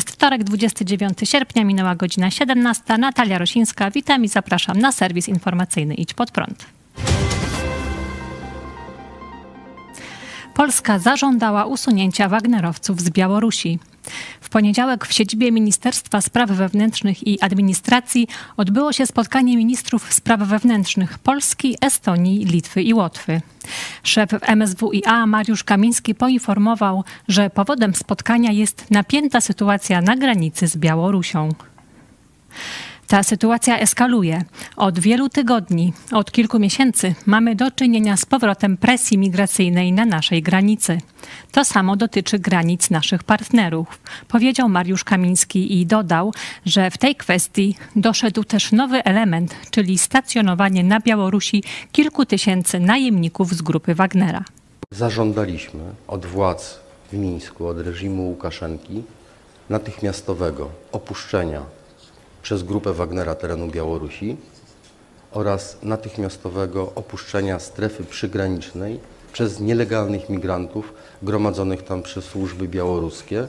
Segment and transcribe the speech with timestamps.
[0.00, 2.98] Wtorek, 29 sierpnia, minęła godzina 17.
[2.98, 6.66] Natalia Rosińska, witam i zapraszam na serwis informacyjny Idź Pod Prąd.
[10.54, 13.78] Polska zażądała usunięcia Wagnerowców z Białorusi.
[14.40, 21.18] W poniedziałek w siedzibie Ministerstwa Spraw Wewnętrznych i Administracji odbyło się spotkanie ministrów spraw wewnętrznych
[21.18, 23.40] Polski, Estonii, Litwy i Łotwy.
[24.02, 31.48] Szef MSWiA Mariusz Kamiński poinformował, że powodem spotkania jest napięta sytuacja na granicy z Białorusią.
[33.14, 34.42] Ta sytuacja eskaluje.
[34.76, 40.42] Od wielu tygodni, od kilku miesięcy mamy do czynienia z powrotem presji migracyjnej na naszej
[40.42, 40.98] granicy.
[41.52, 43.86] To samo dotyczy granic naszych partnerów,
[44.28, 46.32] powiedział Mariusz Kamiński i dodał,
[46.66, 53.54] że w tej kwestii doszedł też nowy element, czyli stacjonowanie na Białorusi kilku tysięcy najemników
[53.54, 54.44] z grupy Wagnera.
[54.90, 56.80] Zażądaliśmy od władz
[57.12, 59.02] w Mińsku, od reżimu Łukaszenki
[59.70, 61.60] natychmiastowego opuszczenia
[62.44, 64.36] przez grupę Wagnera terenu Białorusi
[65.32, 69.00] oraz natychmiastowego opuszczenia strefy przygranicznej
[69.32, 73.48] przez nielegalnych migrantów gromadzonych tam przez służby białoruskie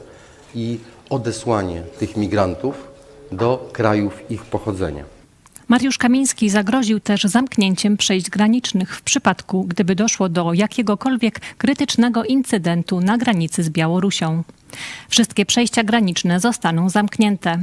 [0.56, 0.80] i
[1.10, 2.88] odesłanie tych migrantów
[3.32, 5.15] do krajów ich pochodzenia.
[5.68, 13.02] Mariusz Kamiński zagroził też zamknięciem przejść granicznych w przypadku, gdyby doszło do jakiegokolwiek krytycznego incydentu
[13.02, 14.44] na granicy z Białorusią.
[15.10, 17.60] Wszystkie przejścia graniczne zostaną zamknięte.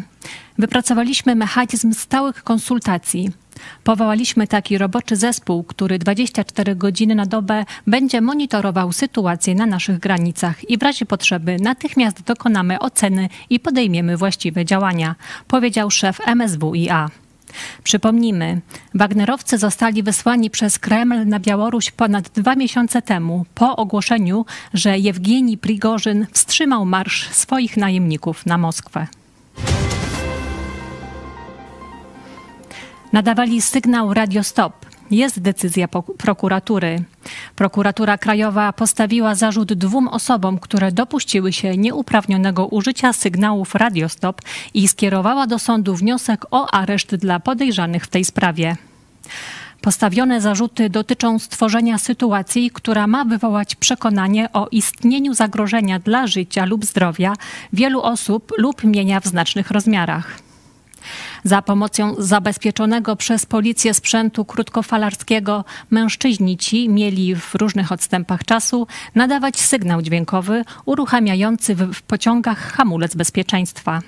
[0.58, 3.30] Wypracowaliśmy mechanizm stałych konsultacji.
[3.84, 10.70] Powołaliśmy taki roboczy zespół, który 24 godziny na dobę będzie monitorował sytuację na naszych granicach
[10.70, 15.14] i w razie potrzeby natychmiast dokonamy oceny i podejmiemy właściwe działania,
[15.48, 17.10] powiedział szef MSWiA.
[17.84, 18.60] Przypomnijmy,
[18.94, 25.58] Wagnerowcy zostali wysłani przez Kreml na Białoruś ponad dwa miesiące temu, po ogłoszeniu, że Jewgeni
[25.58, 29.06] Prigorzyn wstrzymał marsz swoich najemników na Moskwę.
[33.12, 34.86] Nadawali sygnał Radio Stop.
[35.10, 37.04] Jest decyzja prokuratury.
[37.56, 44.40] Prokuratura Krajowa postawiła zarzut dwóm osobom, które dopuściły się nieuprawnionego użycia sygnałów radiostop
[44.74, 48.76] i skierowała do sądu wniosek o areszt dla podejrzanych w tej sprawie.
[49.80, 56.84] Postawione zarzuty dotyczą stworzenia sytuacji, która ma wywołać przekonanie o istnieniu zagrożenia dla życia lub
[56.84, 57.32] zdrowia
[57.72, 60.38] wielu osób lub mienia w znacznych rozmiarach.
[61.44, 69.60] Za pomocą zabezpieczonego przez policję sprzętu krótkofalarskiego mężczyźni ci mieli w różnych odstępach czasu nadawać
[69.60, 74.00] sygnał dźwiękowy uruchamiający w pociągach hamulec bezpieczeństwa.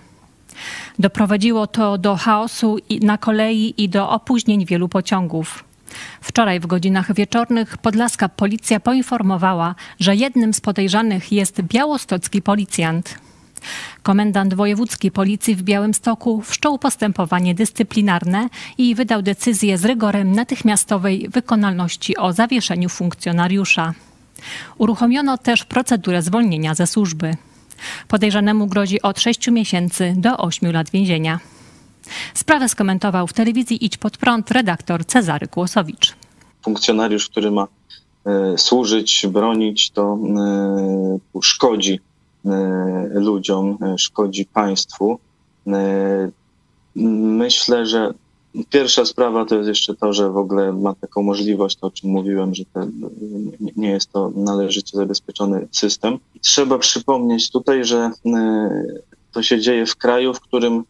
[0.98, 5.64] Doprowadziło to do chaosu na kolei i do opóźnień wielu pociągów.
[6.20, 13.18] Wczoraj w godzinach wieczornych podlaska policja poinformowała, że jednym z podejrzanych jest białostocki policjant.
[14.02, 18.48] Komendant wojewódzki policji w Białymstoku wszczął postępowanie dyscyplinarne
[18.78, 23.94] i wydał decyzję z rygorem natychmiastowej wykonalności o zawieszeniu funkcjonariusza.
[24.78, 27.36] Uruchomiono też procedurę zwolnienia ze służby.
[28.08, 31.40] Podejrzanemu grozi od 6 miesięcy do 8 lat więzienia.
[32.34, 36.14] Sprawę skomentował w telewizji Idź Pod Prąd redaktor Cezary Kłosowicz.
[36.62, 37.66] Funkcjonariusz, który ma
[38.54, 40.18] y, służyć, bronić, to
[41.36, 42.13] y, szkodzi E,
[43.14, 45.18] ludziom, e, szkodzi państwu.
[45.66, 46.30] E,
[46.96, 48.14] myślę, że
[48.70, 52.10] pierwsza sprawa to jest jeszcze to, że w ogóle ma taką możliwość, to o czym
[52.10, 52.88] mówiłem, że te,
[53.76, 56.18] nie jest to należycie zabezpieczony system.
[56.40, 58.10] Trzeba przypomnieć tutaj, że
[59.32, 60.84] to się dzieje w kraju, w którym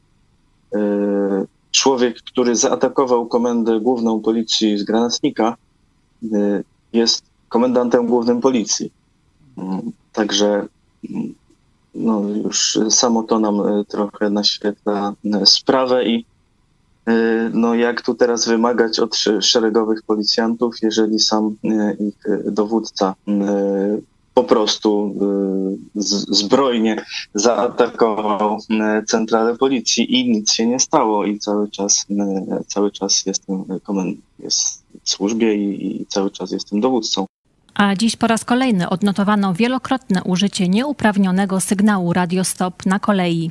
[1.71, 5.57] człowiek, który zaatakował komendę główną policji z granatnika,
[6.93, 8.93] jest komendantem głównym policji.
[10.13, 10.67] Także
[11.95, 16.25] no już samo to nam e, trochę naświetla e, sprawę i
[17.07, 17.13] e,
[17.55, 21.57] no jak tu teraz wymagać od szeregowych policjantów, jeżeli sam
[22.01, 23.15] ich dowódca
[24.35, 25.15] po prostu
[26.29, 27.05] zbrojnie
[27.35, 28.59] zaatakował
[29.07, 32.07] centralę policji i nic się nie stało i cały czas,
[32.67, 37.27] cały czas jestem komend- jest w służbie i, i cały czas jestem dowódcą.
[37.75, 43.51] A dziś po raz kolejny odnotowano wielokrotne użycie nieuprawnionego sygnału radiostop na kolei.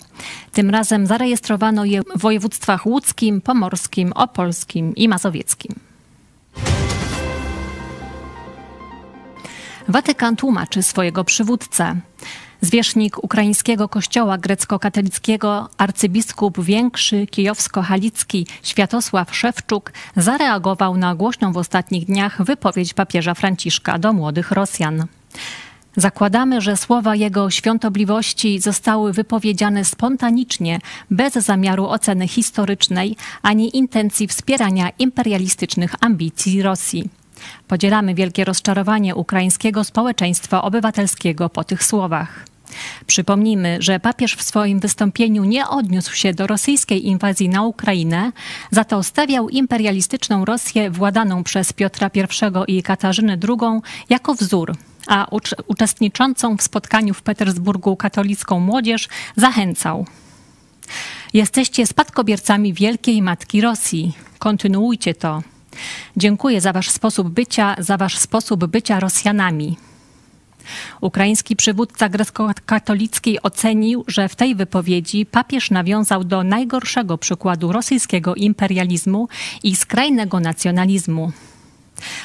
[0.52, 5.76] Tym razem zarejestrowano je w województwach łódzkim, pomorskim, opolskim i mazowieckim.
[9.88, 11.96] Watykan tłumaczy swojego przywódcę.
[12.64, 22.44] Zwierzchnik ukraińskiego kościoła grecko-katolickiego arcybiskup większy kijowsko-halicki Światosław Szewczuk zareagował na głośną w ostatnich dniach
[22.44, 25.06] wypowiedź papieża Franciszka do młodych Rosjan.
[25.96, 30.80] Zakładamy, że słowa Jego świątobliwości zostały wypowiedziane spontanicznie,
[31.12, 37.10] bez zamiaru oceny historycznej ani intencji wspierania imperialistycznych ambicji Rosji.
[37.68, 42.53] Podzielamy wielkie rozczarowanie ukraińskiego społeczeństwa obywatelskiego po tych słowach.
[43.08, 48.32] Przypomnijmy, że papież w swoim wystąpieniu nie odniósł się do rosyjskiej inwazji na Ukrainę,
[48.72, 52.10] za to stawiał imperialistyczną Rosję władaną przez Piotra
[52.68, 54.76] I i Katarzynę II jako wzór,
[55.08, 55.28] a
[55.68, 60.06] uczestniczącą w spotkaniu w Petersburgu katolicką młodzież zachęcał.
[61.34, 64.14] Jesteście spadkobiercami Wielkiej Matki Rosji.
[64.40, 65.42] Kontynuujcie to.
[66.18, 69.78] Dziękuję za wasz sposób bycia, za wasz sposób bycia Rosjanami.
[71.02, 79.28] Ukraiński przywódca grecko-katolickiej ocenił, że w tej wypowiedzi papież nawiązał do najgorszego przykładu rosyjskiego imperializmu
[79.64, 81.32] i skrajnego nacjonalizmu.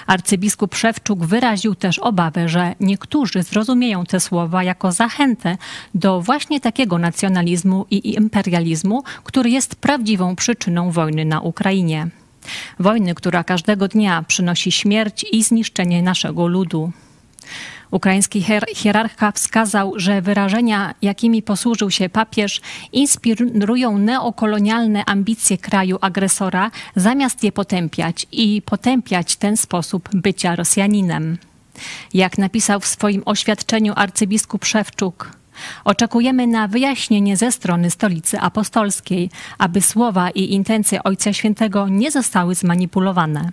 [0.06, 5.56] Arcybiskup Szewczuk wyraził też obawę, że niektórzy zrozumieją te słowa jako zachętę
[5.94, 12.08] do właśnie takiego nacjonalizmu i imperializmu, który jest prawdziwą przyczyną wojny na Ukrainie.
[12.78, 16.92] Wojny, która każdego dnia przynosi śmierć i zniszczenie naszego ludu.
[17.90, 18.44] Ukraiński
[18.74, 22.60] hierarcha wskazał, że wyrażenia, jakimi posłużył się papież,
[22.92, 31.38] inspirują neokolonialne ambicje kraju agresora, zamiast je potępiać i potępiać ten sposób bycia Rosjaninem.
[32.14, 35.38] Jak napisał w swoim oświadczeniu arcybiskup Szewczuk,
[35.84, 42.54] Oczekujemy na wyjaśnienie ze strony Stolicy Apostolskiej, aby słowa i intencje Ojca Świętego nie zostały
[42.54, 43.50] zmanipulowane.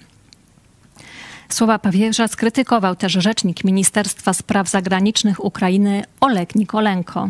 [1.49, 7.29] Słowa papieża skrytykował też rzecznik Ministerstwa Spraw Zagranicznych Ukrainy Oleg Nikolenko.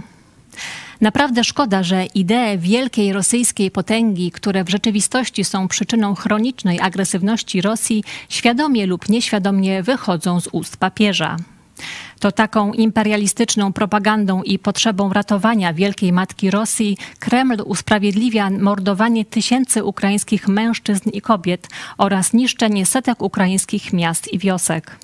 [1.02, 8.04] Naprawdę szkoda, że idee wielkiej rosyjskiej potęgi, które w rzeczywistości są przyczyną chronicznej agresywności Rosji,
[8.30, 11.38] świadomie lub nieświadomie wychodzą z ust papieża.
[12.20, 20.48] To taką imperialistyczną propagandą i potrzebą ratowania Wielkiej Matki Rosji Kreml usprawiedliwia mordowanie tysięcy ukraińskich
[20.48, 21.68] mężczyzn i kobiet
[21.98, 24.98] oraz niszczenie setek ukraińskich miast i wiosek.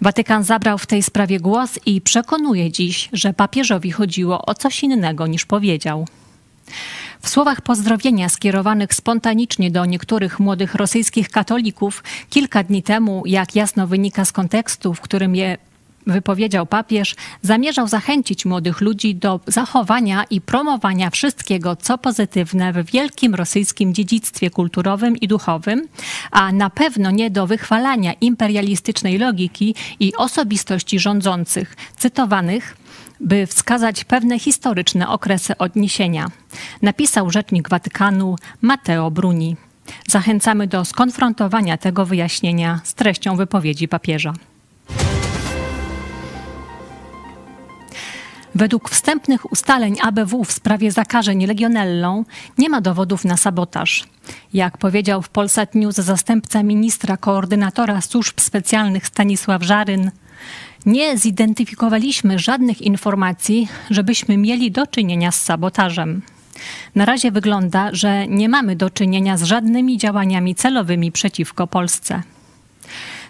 [0.00, 5.26] Watykan zabrał w tej sprawie głos i przekonuje dziś, że papieżowi chodziło o coś innego
[5.26, 6.06] niż powiedział.
[7.22, 13.86] W słowach pozdrowienia skierowanych spontanicznie do niektórych młodych rosyjskich katolików kilka dni temu, jak jasno
[13.86, 15.58] wynika z kontekstu, w którym je
[16.06, 23.34] wypowiedział papież, zamierzał zachęcić młodych ludzi do zachowania i promowania wszystkiego, co pozytywne w wielkim
[23.34, 25.88] rosyjskim dziedzictwie kulturowym i duchowym,
[26.30, 32.76] a na pewno nie do wychwalania imperialistycznej logiki i osobistości rządzących, cytowanych
[33.22, 36.26] by wskazać pewne historyczne okresy odniesienia,
[36.82, 39.56] napisał rzecznik Watykanu Matteo Bruni.
[40.08, 44.32] Zachęcamy do skonfrontowania tego wyjaśnienia z treścią wypowiedzi papieża.
[48.54, 52.24] Według wstępnych ustaleń ABW w sprawie zakażeń legionellą
[52.58, 54.04] nie ma dowodów na sabotaż.
[54.52, 60.10] Jak powiedział w Polsat News zastępca ministra koordynatora służb specjalnych Stanisław Żaryn,
[60.86, 66.22] nie zidentyfikowaliśmy żadnych informacji, żebyśmy mieli do czynienia z sabotażem.
[66.94, 72.22] Na razie wygląda, że nie mamy do czynienia z żadnymi działaniami celowymi przeciwko Polsce.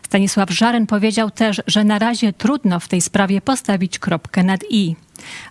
[0.02, 4.96] Stanisław Żaren powiedział też, że na razie trudno w tej sprawie postawić kropkę nad i,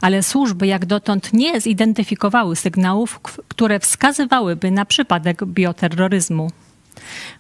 [0.02, 6.52] ale służby jak dotąd nie zidentyfikowały sygnałów, które wskazywałyby na przypadek bioterroryzmu.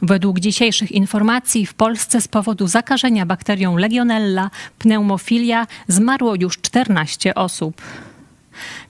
[0.01, 4.49] Według dzisiejszych informacji w Polsce z powodu zakażenia bakterią Legionella
[4.79, 7.81] pneumofilia zmarło już 14 osób.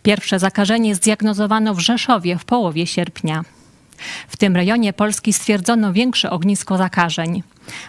[0.03, 3.43] Pierwsze zakażenie zdiagnozowano w Rzeszowie w połowie sierpnia.
[4.27, 7.43] W tym rejonie Polski stwierdzono większe ognisko zakażeń.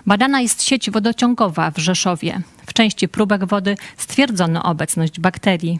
[0.07, 2.41] Badana jest sieć wodociągowa w Rzeszowie.
[2.67, 5.79] W części próbek wody stwierdzono obecność bakterii.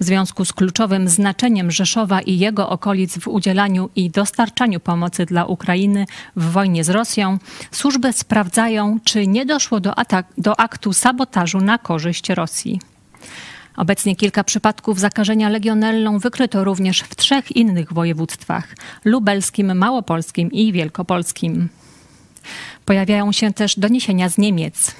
[0.00, 5.44] W związku z kluczowym znaczeniem Rzeszowa i jego okolic w udzielaniu i dostarczaniu pomocy dla
[5.44, 7.38] Ukrainy w wojnie z Rosją,
[7.70, 12.80] służby sprawdzają, czy nie doszło do, atak, do aktu sabotażu na korzyść Rosji.
[13.76, 21.68] Obecnie kilka przypadków zakażenia legionellą wykryto również w trzech innych województwach lubelskim, małopolskim i wielkopolskim.
[22.84, 24.94] Pojawiają się też doniesienia z Niemiec.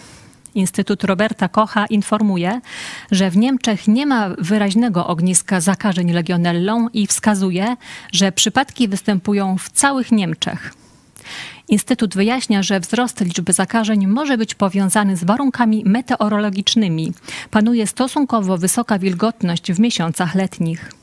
[0.57, 2.61] Instytut Roberta Kocha informuje,
[3.11, 7.77] że w Niemczech nie ma wyraźnego ogniska zakażeń legionellą i wskazuje,
[8.13, 10.75] że przypadki występują w całych Niemczech.
[11.69, 17.13] Instytut wyjaśnia, że wzrost liczby zakażeń może być powiązany z warunkami meteorologicznymi.
[17.51, 20.96] Panuje stosunkowo wysoka wilgotność w miesiącach letnich.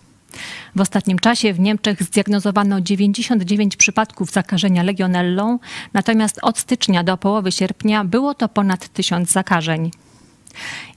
[0.75, 5.59] W ostatnim czasie w Niemczech zdiagnozowano 99 przypadków zakażenia legionellą,
[5.93, 9.91] natomiast od stycznia do połowy sierpnia było to ponad 1000 zakażeń.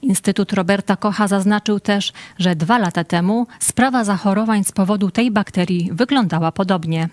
[0.01, 5.89] Instytut Roberta Kocha zaznaczył też, że dwa lata temu sprawa zachorowań z powodu tej bakterii
[5.93, 7.09] wyglądała podobnie.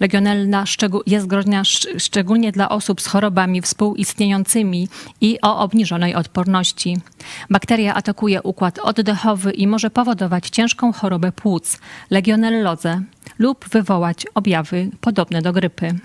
[0.00, 0.64] Legionella
[1.06, 1.62] jest groźna
[1.98, 4.88] szczególnie dla osób z chorobami współistniejącymi
[5.20, 6.96] i o obniżonej odporności.
[7.50, 11.78] Bakteria atakuje układ oddechowy i może powodować ciężką chorobę płuc,
[12.10, 13.02] legionellozę
[13.38, 15.98] lub wywołać objawy podobne do grypy.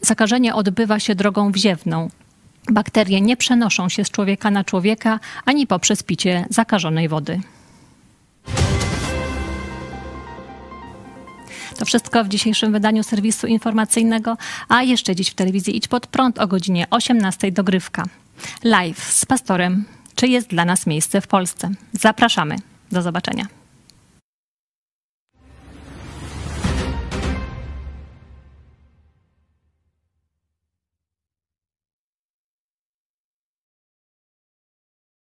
[0.00, 2.10] zakażenie odbywa się drogą wziewną.
[2.70, 7.40] Bakterie nie przenoszą się z człowieka na człowieka ani poprzez picie zakażonej wody.
[11.82, 14.36] To wszystko w dzisiejszym wydaniu serwisu informacyjnego,
[14.68, 18.04] a jeszcze dziś w telewizji Idź Pod Prąd o godzinie 18 dogrywka.
[18.64, 19.84] Live z pastorem.
[20.14, 21.70] Czy jest dla nas miejsce w Polsce?
[21.92, 22.56] Zapraszamy.
[22.92, 23.61] Do zobaczenia.